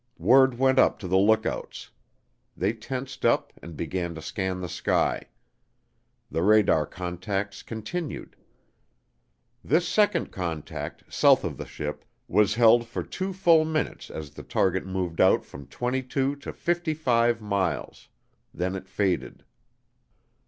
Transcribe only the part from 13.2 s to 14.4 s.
full minutes as